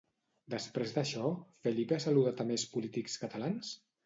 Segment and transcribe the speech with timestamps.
[0.53, 1.33] Després d'això,
[1.67, 3.77] Felipe ha saludat a més polítics catalans?